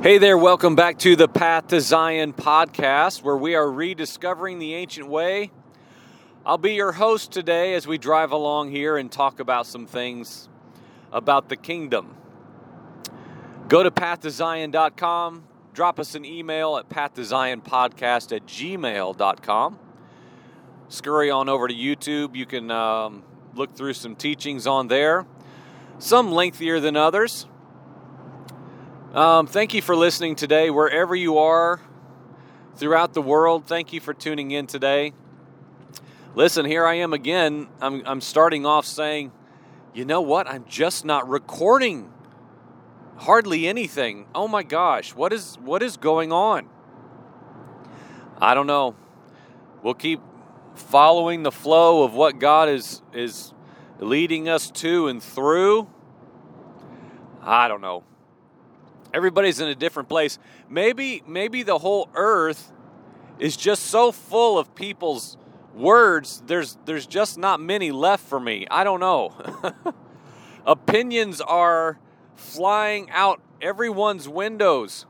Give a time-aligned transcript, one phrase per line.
[0.00, 4.74] Hey there, welcome back to the Path to Zion podcast, where we are rediscovering the
[4.74, 5.50] ancient way.
[6.46, 10.48] I'll be your host today as we drive along here and talk about some things
[11.10, 12.14] about the kingdom.
[13.66, 15.42] Go to pathtozion.com,
[15.74, 19.78] drop us an email at pathtoZionPodcast at gmail.com.
[20.88, 22.36] Scurry on over to YouTube.
[22.36, 23.24] You can um,
[23.56, 25.26] look through some teachings on there,
[25.98, 27.48] some lengthier than others.
[29.14, 31.80] Um, thank you for listening today, wherever you are
[32.76, 33.66] throughout the world.
[33.66, 35.14] Thank you for tuning in today.
[36.34, 37.68] Listen, here I am again.
[37.80, 39.32] I'm, I'm starting off saying,
[39.94, 40.46] you know what?
[40.46, 42.12] I'm just not recording
[43.16, 44.26] hardly anything.
[44.34, 46.68] Oh my gosh, what is what is going on?
[48.36, 48.94] I don't know.
[49.82, 50.20] We'll keep
[50.74, 53.54] following the flow of what God is is
[54.00, 55.88] leading us to and through.
[57.40, 58.04] I don't know
[59.12, 60.38] everybody's in a different place.
[60.68, 62.72] Maybe maybe the whole earth
[63.38, 65.36] is just so full of people's
[65.74, 66.42] words.
[66.46, 68.66] There's there's just not many left for me.
[68.70, 69.34] I don't know.
[70.66, 71.98] Opinions are
[72.34, 75.06] flying out everyone's windows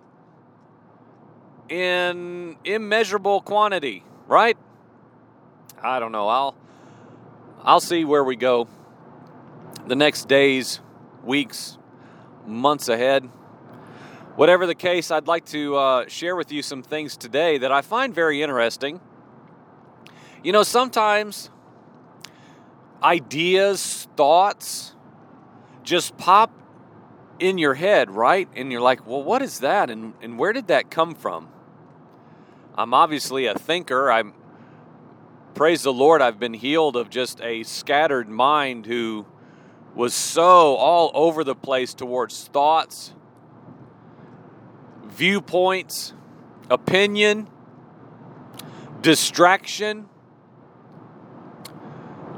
[1.69, 4.57] in immeasurable quantity, right?
[5.83, 6.29] I don't know.
[6.29, 6.55] I'll
[7.63, 8.69] I'll see where we go
[9.87, 10.81] the next days,
[11.25, 11.79] weeks,
[12.47, 13.29] months ahead.
[14.37, 17.83] Whatever the case, I'd like to uh, share with you some things today that I
[17.83, 19.01] find very interesting.
[20.45, 21.51] You know, sometimes
[23.03, 24.95] ideas, thoughts
[25.83, 26.53] just pop
[27.39, 28.49] in your head, right?
[28.55, 29.91] And you're like, well, what is that?
[29.91, 31.49] And, and where did that come from?
[32.77, 34.11] I'm obviously a thinker.
[34.11, 34.35] I'm,
[35.55, 39.27] praise the Lord, I've been healed of just a scattered mind who
[39.95, 43.15] was so all over the place towards thoughts
[45.19, 46.13] viewpoints,
[46.71, 47.49] opinion,
[49.03, 50.09] distraction.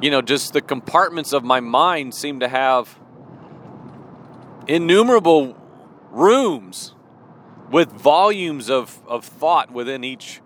[0.00, 2.98] You know, just the compartments of my mind seem to have
[4.66, 5.58] innumerable
[6.10, 6.94] rooms
[7.70, 10.40] with volumes of, of thought within each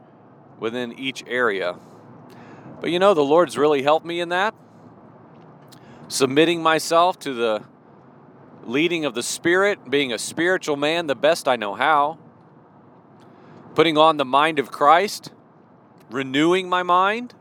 [0.58, 1.76] within each area.
[2.80, 4.54] But you know, the Lord's really helped me in that.
[6.08, 7.64] Submitting myself to the
[8.64, 12.18] leading of the Spirit, being a spiritual man the best I know how
[13.74, 15.30] putting on the mind of Christ,
[16.10, 17.34] renewing my mind.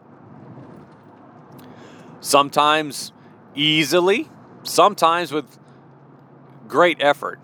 [2.19, 3.11] Sometimes
[3.55, 4.29] easily,
[4.63, 5.59] sometimes with
[6.67, 7.39] great effort.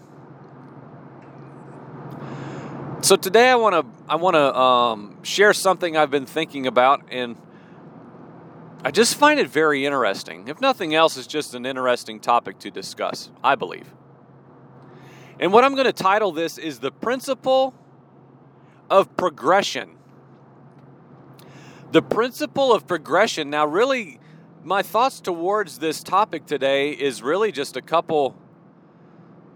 [3.01, 7.03] So today I want to I want to um, share something I've been thinking about,
[7.11, 7.37] and
[8.83, 10.47] I just find it very interesting.
[10.47, 13.29] If nothing else, it's just an interesting topic to discuss.
[13.43, 13.93] I believe.
[15.39, 17.73] And what I'm going to title this is the principle
[18.89, 19.91] of progression.
[21.91, 23.49] The principle of progression.
[23.49, 24.19] Now, really,
[24.63, 28.35] my thoughts towards this topic today is really just a couple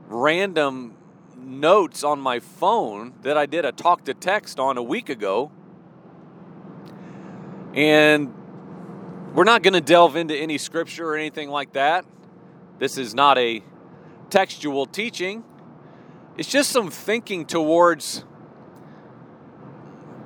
[0.07, 0.95] random
[1.37, 5.51] notes on my phone that I did a talk to text on a week ago.
[7.73, 8.33] And
[9.33, 12.05] we're not going to delve into any scripture or anything like that.
[12.79, 13.63] This is not a
[14.29, 15.43] textual teaching.
[16.37, 18.25] It's just some thinking towards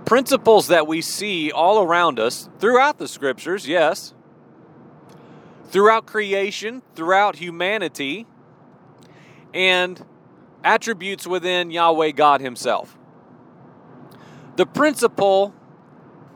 [0.08, 4.14] principles that we see all around us throughout the scriptures, yes,
[5.66, 8.26] throughout creation, throughout humanity,
[9.54, 10.04] and
[10.64, 12.98] attributes within Yahweh God Himself.
[14.56, 15.54] The principle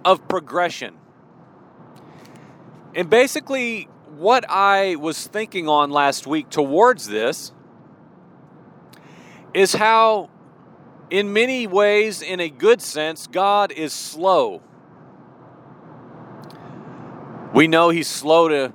[0.03, 0.95] of progression.
[2.93, 3.85] And basically,
[4.17, 7.53] what I was thinking on last week towards this
[9.53, 10.29] is how
[11.11, 14.61] in many ways, in a good sense, God is slow.
[17.53, 18.73] We know He's slow to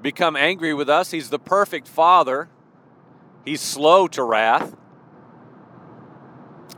[0.00, 1.10] become angry with us.
[1.10, 2.48] He's the perfect Father.
[3.44, 4.76] He's slow to wrath.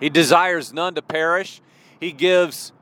[0.01, 1.61] He desires none to perish.
[2.01, 2.73] He gives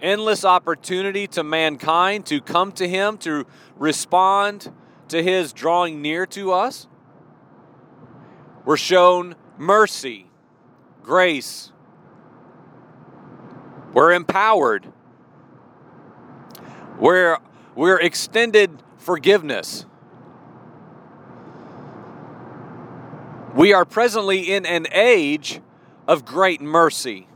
[0.00, 4.72] endless opportunity to mankind to come to Him, to respond
[5.08, 6.86] to His drawing near to us.
[8.64, 10.26] We're shown mercy
[11.06, 11.70] grace.
[13.94, 14.92] We're empowered.
[16.98, 17.38] We're,
[17.76, 19.86] we're extended forgiveness.
[23.54, 25.60] We are presently in an age
[26.08, 27.28] of great mercy.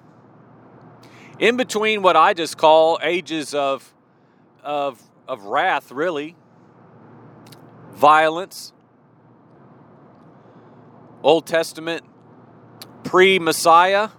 [1.38, 3.94] In between what I just call ages of,
[4.62, 6.34] of, of wrath, really,
[7.92, 8.72] violence,
[11.22, 12.04] Old Testament
[13.04, 14.10] pre Messiah,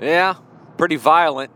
[0.00, 0.36] yeah,
[0.76, 1.50] pretty violent.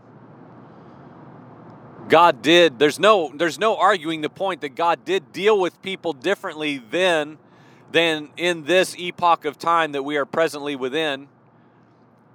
[2.09, 2.79] God did.
[2.79, 7.37] There's no there's no arguing the point that God did deal with people differently then
[7.91, 11.27] than in this epoch of time that we are presently within.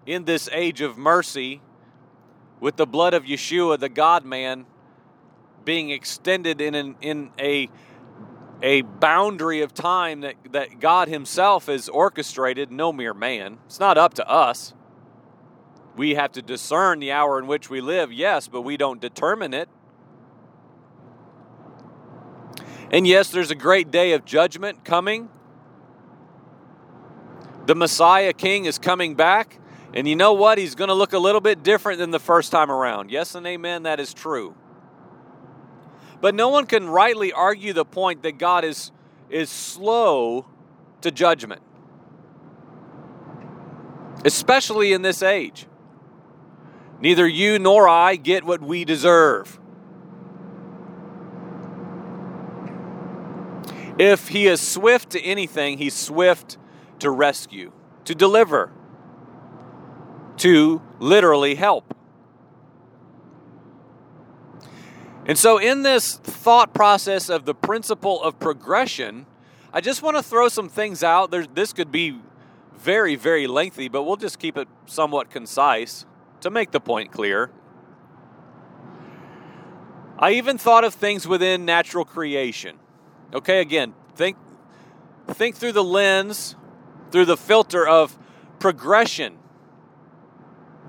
[0.06, 1.60] In this age of mercy,
[2.60, 4.64] with the blood of Yeshua, the God man,
[5.64, 7.68] being extended in an, in a
[8.62, 13.58] a boundary of time that, that God Himself has orchestrated, no mere man.
[13.66, 14.74] It's not up to us.
[15.96, 19.54] We have to discern the hour in which we live, yes, but we don't determine
[19.54, 19.68] it.
[22.90, 25.28] And yes, there's a great day of judgment coming.
[27.66, 29.60] The Messiah King is coming back.
[29.92, 30.58] And you know what?
[30.58, 33.10] He's going to look a little bit different than the first time around.
[33.10, 34.54] Yes and amen, that is true.
[36.20, 38.90] But no one can rightly argue the point that God is,
[39.30, 40.46] is slow
[41.00, 41.62] to judgment,
[44.24, 45.66] especially in this age.
[47.00, 49.60] Neither you nor I get what we deserve.
[53.98, 56.56] If he is swift to anything, he's swift
[57.00, 57.72] to rescue,
[58.04, 58.72] to deliver,
[60.38, 61.94] to literally help.
[65.28, 69.26] And so, in this thought process of the principle of progression,
[69.74, 71.30] I just want to throw some things out.
[71.30, 72.18] There's, this could be
[72.74, 76.06] very, very lengthy, but we'll just keep it somewhat concise
[76.40, 77.50] to make the point clear.
[80.18, 82.78] I even thought of things within natural creation.
[83.34, 84.38] Okay, again, think
[85.28, 86.56] think through the lens,
[87.10, 88.18] through the filter of
[88.58, 89.36] progression,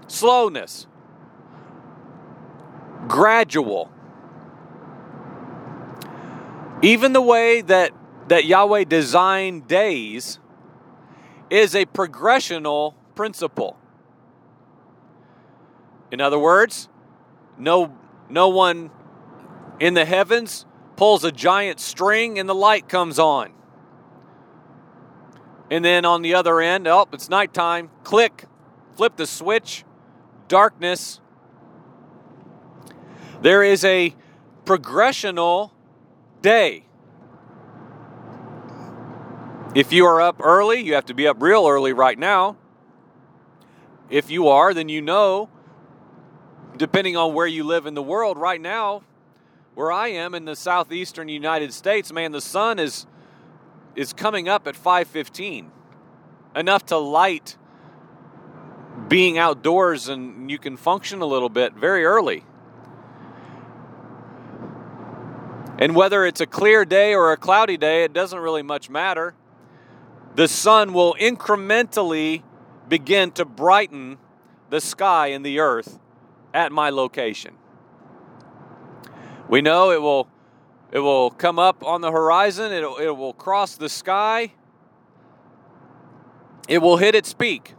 [0.07, 0.87] slowness,
[3.09, 3.91] gradual
[6.81, 7.91] even the way that,
[8.27, 10.39] that Yahweh designed days
[11.49, 13.77] is a progressional principle.
[16.11, 16.89] In other words,
[17.57, 17.97] no,
[18.29, 18.91] no one
[19.79, 20.65] in the heavens
[20.95, 23.53] pulls a giant string and the light comes on.
[25.71, 27.89] And then on the other end, oh, it's nighttime.
[28.03, 28.45] Click,
[28.95, 29.85] flip the switch,
[30.47, 31.21] darkness.
[33.41, 34.15] There is a
[34.65, 35.71] progressional
[36.41, 36.85] day.
[39.75, 42.57] If you are up early, you have to be up real early right now.
[44.09, 45.49] If you are, then you know,
[46.75, 49.03] depending on where you live in the world, right now,
[49.75, 53.05] where I am in the southeastern United States, man, the sun is
[53.95, 55.71] is coming up at 5:15.
[56.55, 57.57] Enough to light
[59.07, 62.43] being outdoors and you can function a little bit very early.
[65.79, 69.33] And whether it's a clear day or a cloudy day, it doesn't really much matter.
[70.35, 72.43] The sun will incrementally
[72.89, 74.17] begin to brighten
[74.69, 75.97] the sky and the earth
[76.53, 77.55] at my location.
[79.47, 80.27] We know it will
[80.91, 84.53] it will come up on the horizon, it, it will cross the sky,
[86.67, 87.75] it will hit its peak,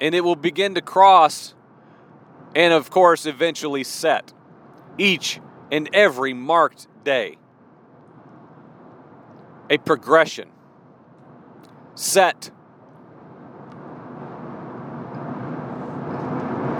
[0.00, 1.54] and it will begin to cross
[2.54, 4.32] and, of course, eventually set.
[4.96, 5.40] Each
[5.70, 7.36] in every marked day.
[9.68, 10.50] A progression
[11.94, 12.50] set.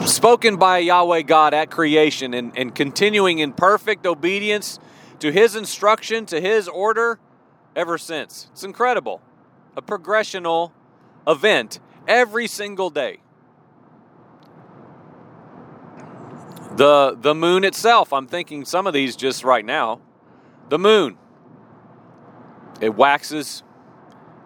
[0.05, 4.79] Spoken by Yahweh God at creation and, and continuing in perfect obedience
[5.21, 7.21] to His instruction, to His order
[7.77, 8.49] ever since.
[8.53, 9.21] It's incredible.
[9.77, 10.73] A progressional
[11.27, 11.79] event
[12.09, 13.21] every single day.
[16.81, 20.01] The the moon itself, I'm thinking some of these just right now.
[20.71, 21.19] The moon.
[22.81, 23.63] It waxes,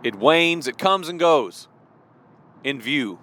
[0.03, 1.69] it wanes, it comes and goes
[2.65, 3.21] in view,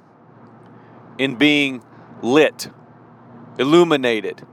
[1.17, 1.83] in being
[2.21, 2.69] lit,
[3.59, 4.47] illuminated.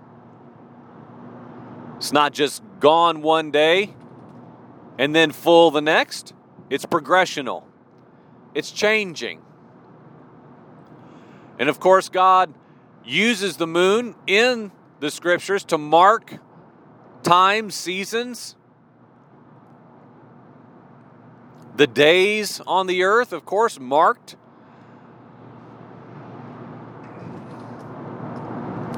[1.99, 3.95] It's not just gone one day
[4.99, 6.35] and then full the next.
[6.69, 7.63] It's progressional.
[8.55, 9.41] It's changing.
[11.61, 12.53] And of course, God
[13.05, 16.39] uses the moon in the scriptures to mark
[17.23, 18.57] times, seasons,
[21.77, 24.37] the days on the earth, of course, marked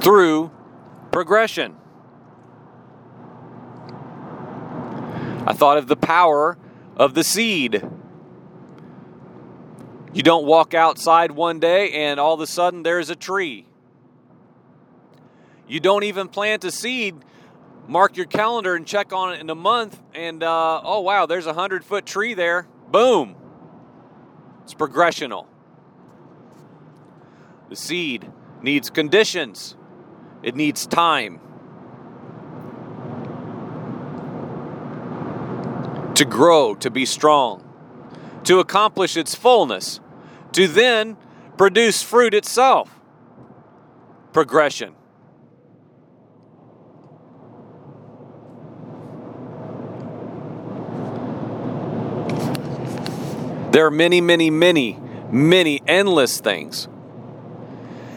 [0.00, 0.50] through
[1.12, 1.76] progression.
[5.46, 6.56] I thought of the power
[6.96, 7.82] of the seed.
[10.12, 13.66] You don't walk outside one day and all of a sudden there's a tree.
[15.70, 17.14] You don't even plant a seed.
[17.86, 21.46] Mark your calendar and check on it in a month, and uh, oh wow, there's
[21.46, 22.66] a hundred foot tree there.
[22.88, 23.36] Boom.
[24.64, 25.46] It's progressional.
[27.68, 29.76] The seed needs conditions,
[30.42, 31.38] it needs time.
[36.16, 37.64] To grow, to be strong,
[38.42, 40.00] to accomplish its fullness,
[40.52, 41.16] to then
[41.56, 43.00] produce fruit itself.
[44.32, 44.96] Progression.
[53.70, 54.98] There are many, many, many,
[55.30, 56.88] many endless things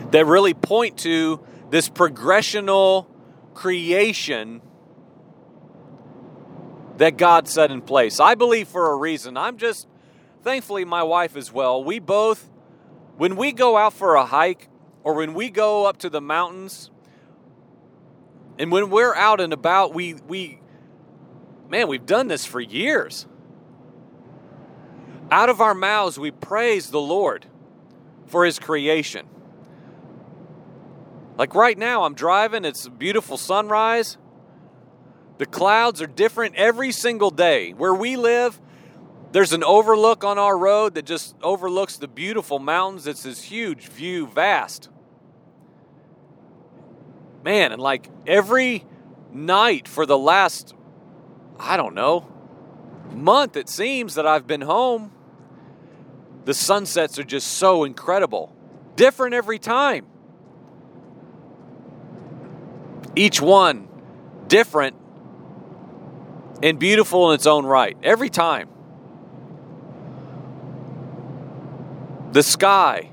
[0.10, 3.06] that really point to this progressional
[3.54, 4.62] creation
[6.98, 8.20] that God set in place.
[8.20, 9.38] I believe for a reason.
[9.38, 9.88] I'm just,
[10.42, 11.84] thankfully, my wife as well.
[11.84, 12.50] We both,
[13.18, 14.70] when we go out for a hike
[15.04, 16.90] or when we go up to the mountains,
[18.58, 20.60] and when we're out and about, we, we,
[21.70, 23.28] man, we've done this for years.
[25.34, 27.48] Out of our mouths, we praise the Lord
[28.28, 29.28] for His creation.
[31.40, 34.20] Like right now, I'm driving, it's a beautiful sunrise.
[35.40, 37.72] The clouds are different every single day.
[37.72, 38.62] Where we live,
[39.32, 43.08] there's an overlook on our road that just overlooks the beautiful mountains.
[43.08, 44.90] It's this huge view, vast.
[47.44, 48.86] Man, and like every
[49.32, 50.76] night for the last,
[51.60, 52.32] I don't know,
[53.16, 55.10] month it seems that I've been home,
[56.46, 58.56] the sunsets are just so incredible.
[58.96, 60.06] Different every time.
[63.16, 63.88] Each one
[64.48, 64.96] different
[66.62, 67.98] and beautiful in its own right.
[68.04, 68.70] Every time.
[72.32, 73.12] The sky.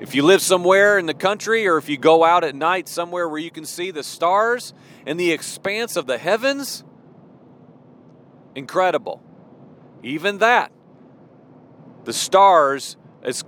[0.00, 3.28] If you live somewhere in the country or if you go out at night somewhere
[3.28, 4.74] where you can see the stars
[5.06, 6.84] and the expanse of the heavens,
[8.54, 9.22] incredible.
[10.02, 10.72] Even that
[12.04, 13.44] the stars, as,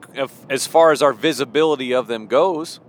[0.48, 2.80] as far as our visibility of them goes,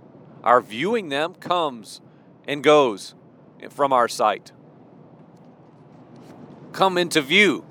[0.44, 2.00] our viewing them comes
[2.46, 3.14] and goes
[3.70, 4.52] from our sight.
[6.72, 7.64] Come into view,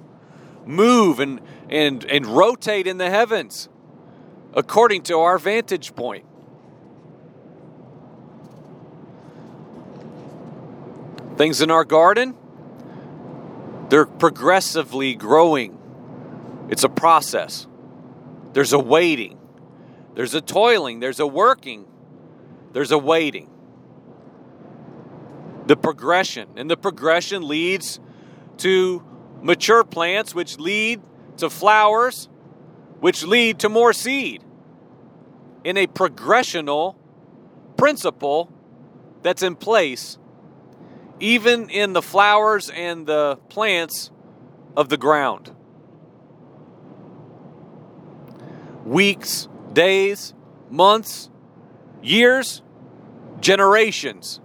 [0.66, 3.70] move and, and, and rotate in the heavens
[4.54, 6.26] according to our vantage point.
[11.38, 12.36] Things in our garden,
[13.90, 15.78] they're progressively growing.
[16.70, 17.68] It's a process.
[18.56, 19.38] There's a waiting,
[20.14, 21.86] there's a toiling, there's a working,
[22.72, 23.50] there's a waiting.
[25.66, 28.00] The progression, and the progression leads
[28.60, 29.04] to
[29.42, 31.02] mature plants, which lead
[31.36, 32.30] to flowers,
[33.02, 34.42] which lead to more seed.
[35.66, 36.96] In a progressional
[37.76, 38.50] principle
[39.22, 40.18] that's in place,
[41.20, 44.12] even in the flowers and the plants
[44.78, 45.55] of the ground.
[48.86, 50.34] Weeks, days,
[50.70, 51.30] months,
[52.02, 52.62] years,
[53.42, 54.40] generations.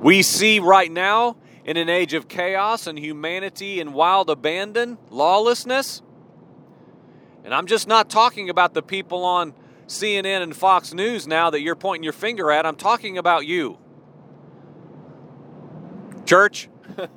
[0.00, 6.02] We see right now in an age of chaos and humanity and wild abandon, lawlessness.
[7.44, 9.54] And I'm just not talking about the people on
[9.86, 12.66] CNN and Fox News now that you're pointing your finger at.
[12.66, 13.78] I'm talking about you.
[16.24, 16.68] Church,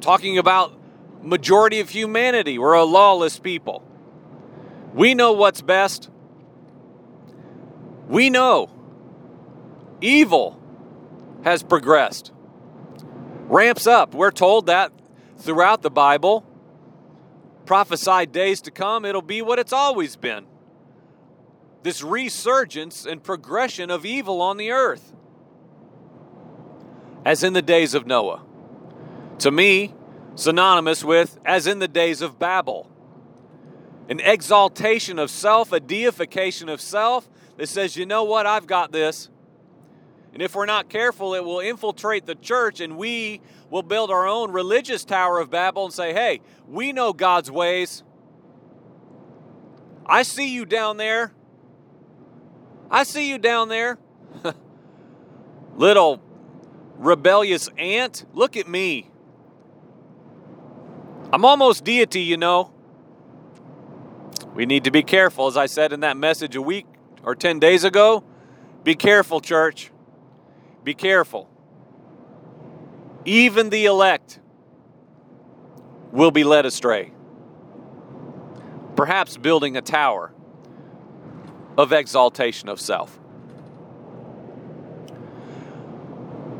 [0.00, 0.78] talking about
[1.24, 2.58] majority of humanity.
[2.58, 3.82] We're a lawless people.
[4.92, 6.10] We know what's best.
[8.08, 8.70] We know
[10.00, 10.60] evil
[11.42, 12.32] has progressed,
[13.48, 14.14] ramps up.
[14.14, 14.92] We're told that
[15.38, 16.46] throughout the Bible.
[17.66, 20.46] Prophesied days to come, it'll be what it's always been
[21.84, 25.12] this resurgence and progression of evil on the earth,
[27.26, 28.42] as in the days of Noah.
[29.40, 29.94] To me,
[30.34, 32.90] synonymous with as in the days of Babel.
[34.08, 38.92] An exaltation of self, a deification of self that says, you know what, I've got
[38.92, 39.30] this.
[40.32, 44.26] And if we're not careful, it will infiltrate the church and we will build our
[44.26, 48.02] own religious Tower of Babel and say, hey, we know God's ways.
[50.04, 51.32] I see you down there.
[52.90, 53.98] I see you down there.
[55.76, 56.20] Little
[56.96, 59.10] rebellious ant, look at me.
[61.34, 62.70] I'm almost deity, you know.
[64.54, 66.86] We need to be careful, as I said in that message a week
[67.24, 68.22] or 10 days ago.
[68.84, 69.90] Be careful, church.
[70.84, 71.50] Be careful.
[73.24, 74.38] Even the elect
[76.12, 77.10] will be led astray.
[78.94, 80.32] Perhaps building a tower
[81.76, 83.18] of exaltation of self.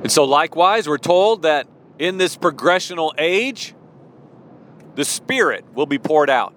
[0.03, 1.69] And so, likewise, we're told that
[2.01, 3.73] in this progressional age,
[4.95, 6.53] the Spirit will be poured out.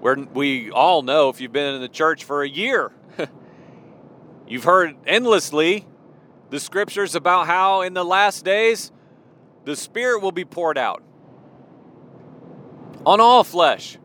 [0.00, 2.92] Where we all know if you've been in the church for a year,
[4.46, 5.86] you've heard endlessly
[6.50, 8.92] the scriptures about how in the last days
[9.64, 11.02] the Spirit will be poured out
[13.04, 13.98] on all flesh.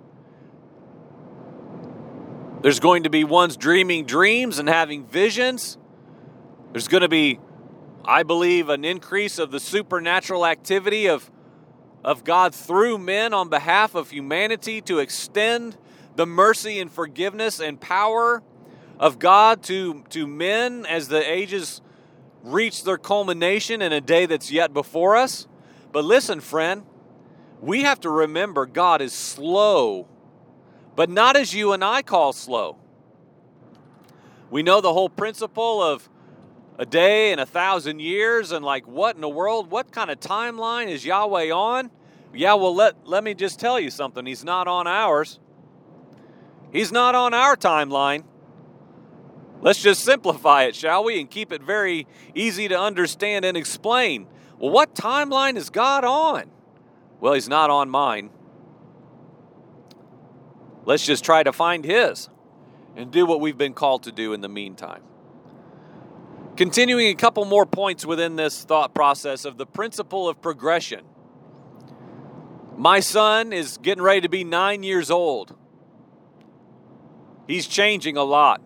[2.61, 5.77] There's going to be ones dreaming dreams and having visions.
[6.71, 7.39] There's going to be,
[8.05, 11.29] I believe, an increase of the supernatural activity of,
[12.03, 15.77] of God through men on behalf of humanity to extend
[16.15, 18.43] the mercy and forgiveness and power
[18.99, 21.81] of God to, to men as the ages
[22.43, 25.47] reach their culmination in a day that's yet before us.
[25.91, 26.83] But listen, friend,
[27.61, 30.07] we have to remember God is slow
[30.95, 32.77] but not as you and I call slow.
[34.49, 36.07] We know the whole principle of
[36.77, 39.69] a day and a thousand years, and like, what in the world?
[39.69, 41.91] What kind of timeline is Yahweh on?
[42.33, 44.25] Yeah, well, let, let me just tell you something.
[44.25, 45.39] He's not on ours,
[46.71, 48.23] He's not on our timeline.
[49.61, 54.27] Let's just simplify it, shall we, and keep it very easy to understand and explain.
[54.59, 56.51] Well, what timeline is God on?
[57.21, 58.29] Well, He's not on mine.
[60.85, 62.27] Let's just try to find His
[62.95, 65.01] and do what we've been called to do in the meantime.
[66.55, 71.01] Continuing a couple more points within this thought process of the principle of progression.
[72.77, 75.55] My son is getting ready to be nine years old.
[77.47, 78.61] He's changing a lot.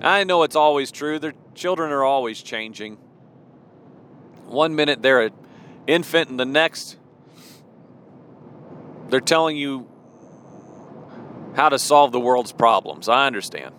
[0.00, 1.18] I know it's always true.
[1.18, 2.96] Their children are always changing.
[4.46, 5.32] One minute they're an
[5.86, 6.96] infant, and the next
[9.10, 9.88] they're telling you
[11.54, 13.10] how to solve the world's problems.
[13.10, 13.74] I understand.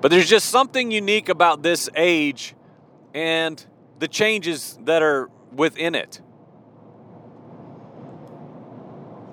[0.00, 2.54] But there's just something unique about this age
[3.14, 3.64] and
[3.98, 6.20] the changes that are within it.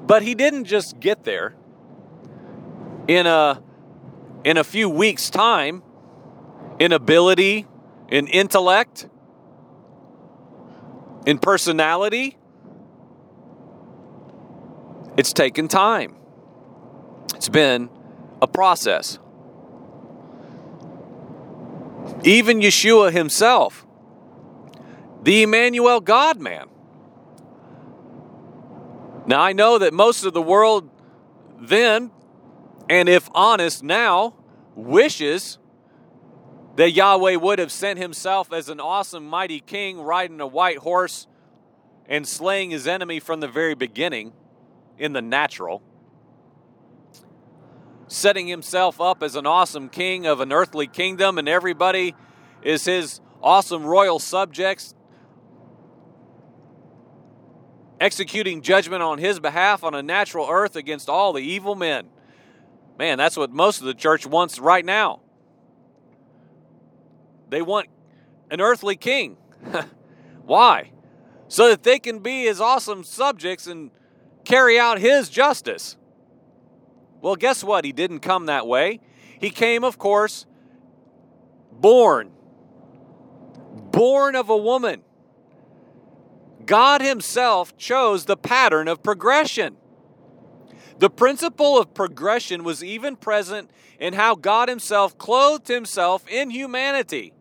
[0.06, 1.56] But he didn't just get there
[3.08, 3.62] in a
[4.44, 5.84] in a few weeks time
[6.80, 7.66] in ability,
[8.10, 9.08] in intellect,
[11.26, 12.38] in personality.
[15.16, 16.16] It's taken time.
[17.36, 17.90] It's been
[18.42, 19.20] a process.
[22.24, 23.86] Even Yeshua himself,
[25.24, 26.68] the Emmanuel God man.
[29.26, 30.90] Now, I know that most of the world
[31.60, 32.12] then,
[32.90, 34.36] and if honest now,
[34.76, 35.58] wishes
[36.76, 41.28] that Yahweh would have sent himself as an awesome, mighty king riding a white horse
[42.08, 44.34] and slaying his enemy from the very beginning
[44.98, 45.82] in the natural
[48.14, 52.16] setting himself up as an awesome king of an earthly kingdom, and everybody
[52.62, 54.94] is his awesome royal subjects,
[58.00, 62.08] executing judgment on his behalf on a natural earth against all the evil men.
[63.00, 65.22] Man, that's what most of the church wants right now.
[67.50, 67.88] They want
[68.52, 69.38] an earthly king.
[70.46, 70.92] Why?
[71.48, 73.90] So that they can be his awesome subjects and
[74.46, 75.98] carry out his justice.
[77.24, 77.86] Well, guess what?
[77.86, 79.00] He didn't come that way.
[79.40, 80.46] He came, of course,
[81.72, 82.32] born.
[83.92, 85.04] Born of a woman.
[86.66, 89.78] God Himself chose the pattern of progression.
[91.00, 97.32] The principle of progression was even present in how God Himself clothed Himself in humanity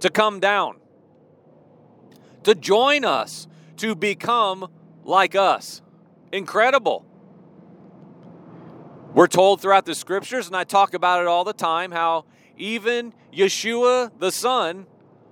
[0.00, 0.76] to come down,
[2.44, 4.70] to join us, to become
[5.04, 5.82] like us.
[6.32, 7.04] Incredible.
[9.18, 12.24] We're told throughout the scriptures, and I talk about it all the time, how
[12.56, 14.86] even Yeshua the Son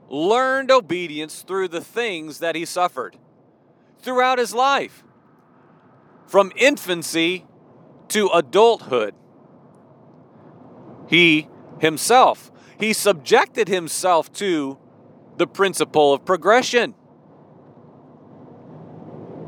[0.09, 3.17] learned obedience through the things that he suffered
[4.01, 5.05] throughout his life,
[6.27, 7.47] from infancy
[8.09, 9.15] to adulthood.
[11.09, 11.47] He
[11.81, 14.79] himself, he subjected himself to
[15.37, 16.97] the principle of progression.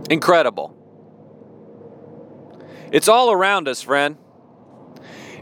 [0.09, 0.77] Incredible.
[2.93, 4.17] It's all around us, friend.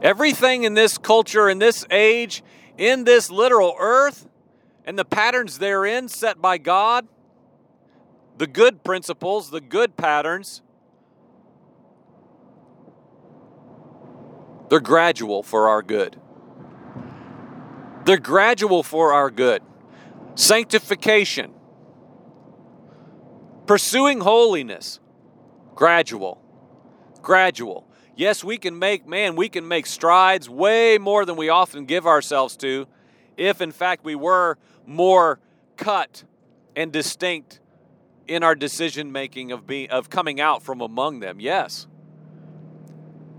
[0.02, 2.42] Everything in this culture, in this age,
[2.78, 4.28] in this literal earth,
[4.84, 7.06] and the patterns therein set by God,
[8.38, 10.62] the good principles, the good patterns,
[14.68, 16.20] they're gradual for our good.
[18.04, 19.62] They're gradual for our good.
[20.34, 21.52] Sanctification,
[23.66, 25.00] pursuing holiness,
[25.74, 26.42] gradual
[27.26, 27.85] gradual.
[28.16, 32.06] Yes, we can make, man, we can make strides way more than we often give
[32.06, 32.86] ourselves to
[33.36, 35.38] if, in fact, we were more
[35.76, 36.24] cut
[36.74, 37.60] and distinct
[38.26, 41.38] in our decision making of being of coming out from among them.
[41.40, 41.86] Yes.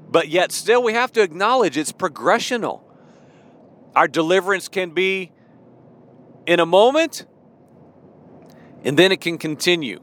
[0.09, 2.81] but yet still we have to acknowledge it's progressional.
[3.95, 5.31] Our deliverance can be
[6.45, 7.25] in a moment,
[8.83, 10.01] and then it can continue.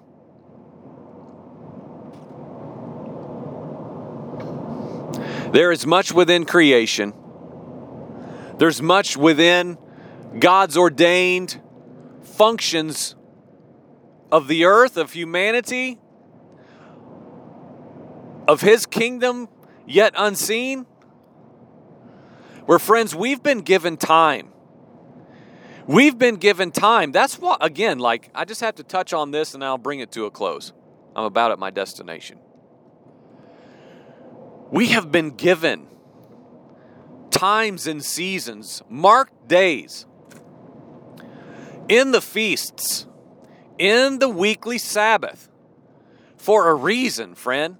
[5.54, 7.14] There is much within creation.
[8.58, 9.78] There's much within
[10.40, 11.60] God's ordained
[12.22, 13.14] functions
[14.32, 16.00] of the earth, of humanity,
[18.48, 19.48] of His kingdom
[19.86, 20.86] yet unseen.
[22.66, 24.48] Where, friends, we've been given time.
[25.86, 27.12] We've been given time.
[27.12, 30.10] That's what, again, like, I just have to touch on this and I'll bring it
[30.12, 30.72] to a close.
[31.14, 32.40] I'm about at my destination.
[34.74, 35.86] We have been given
[37.30, 40.04] times and seasons, marked days,
[41.88, 43.06] in the feasts,
[43.78, 45.48] in the weekly Sabbath,
[46.36, 47.76] for a reason, friend.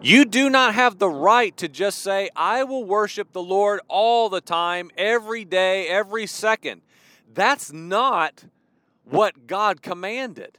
[0.00, 4.28] You do not have the right to just say, I will worship the Lord all
[4.28, 6.82] the time, every day, every second.
[7.34, 8.44] That's not
[9.02, 10.58] what God commanded.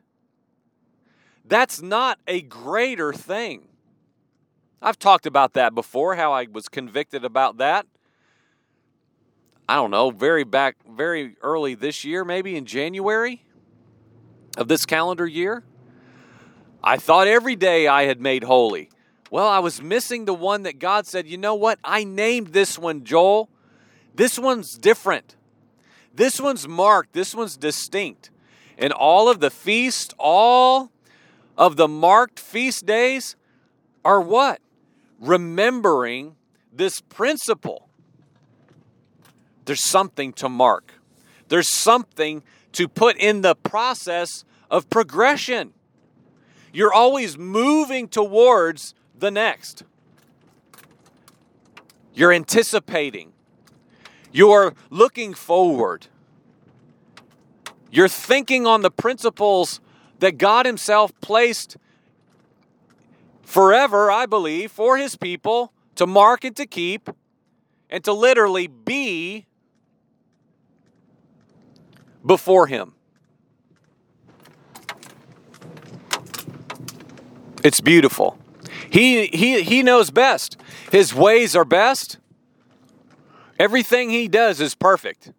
[1.45, 3.69] That's not a greater thing.
[4.85, 7.87] I've talked about that before, how I was convicted about that.
[9.67, 13.45] I don't know, very back, very early this year, maybe in January
[14.57, 15.63] of this calendar year.
[16.83, 18.89] I thought every day I had made holy.
[19.31, 21.79] Well, I was missing the one that God said, you know what?
[21.81, 23.49] I named this one Joel.
[24.13, 25.37] This one's different.
[26.13, 27.13] This one's marked.
[27.13, 28.31] This one's distinct.
[28.77, 30.91] And all of the feast, all
[31.57, 33.37] of the marked feast days
[34.03, 34.59] are what?
[35.23, 36.35] Remembering
[36.71, 37.87] this principle.
[39.65, 40.93] There's something to mark,
[41.47, 45.73] there's something to put in the process of progression.
[46.73, 49.83] You're always moving towards the next.
[52.15, 53.31] You're anticipating.
[54.31, 56.07] You're looking forward.
[57.91, 59.79] You're thinking on the principles
[60.17, 61.77] that God Himself placed
[63.43, 67.09] forever, I believe, for his people to mark and to keep
[67.89, 69.45] and to literally be
[72.25, 72.95] before him.
[77.63, 78.37] It's beautiful.
[78.89, 80.57] He, he, he knows best.
[80.91, 82.17] His ways are best.
[83.57, 85.31] Everything he does is perfect.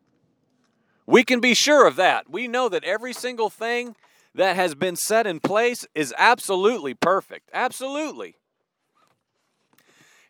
[1.06, 2.30] We can be sure of that.
[2.30, 3.94] We know that every single thing
[4.34, 7.48] that has been set in place is absolutely perfect.
[7.52, 8.36] Absolutely.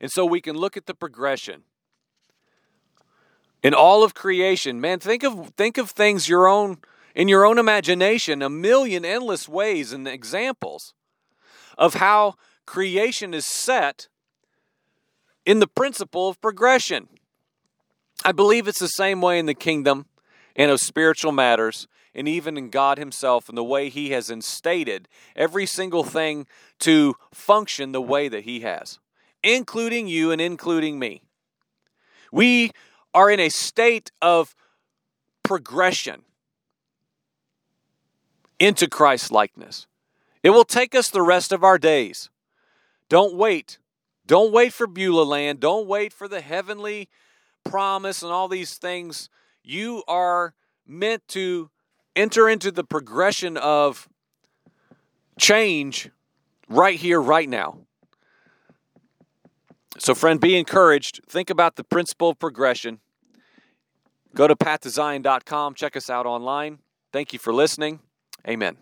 [0.00, 1.62] And so we can look at the progression.
[3.62, 6.78] In all of creation, man, think of think of things your own
[7.14, 10.92] in your own imagination, a million endless ways and examples
[11.78, 12.34] of how
[12.66, 14.08] creation is set
[15.46, 17.08] in the principle of progression.
[18.24, 20.06] I believe it's the same way in the kingdom
[20.56, 25.08] and of spiritual matters and even in God Himself and the way He has instated
[25.34, 26.46] every single thing
[26.80, 28.98] to function the way that He has,
[29.42, 31.22] including you and including me.
[32.32, 32.72] We
[33.12, 34.54] are in a state of
[35.42, 36.22] progression
[38.58, 39.86] into Christ likeness.
[40.42, 42.28] It will take us the rest of our days.
[43.08, 43.78] Don't wait.
[44.26, 45.60] Don't wait for Beulah land.
[45.60, 47.08] Don't wait for the heavenly
[47.64, 49.28] promise and all these things.
[49.62, 50.54] You are
[50.86, 51.70] meant to
[52.16, 54.08] enter into the progression of
[55.38, 56.10] change
[56.68, 57.78] right here, right now.
[59.98, 61.20] So, friend, be encouraged.
[61.28, 63.00] Think about the principle of progression.
[64.34, 65.74] Go to pathtozion.com.
[65.74, 66.78] Check us out online.
[67.12, 68.00] Thank you for listening.
[68.48, 68.76] Amen.